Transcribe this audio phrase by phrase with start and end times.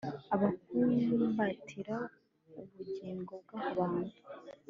[0.33, 1.97] akabumbatira
[2.59, 4.17] ubugingo bw'abantu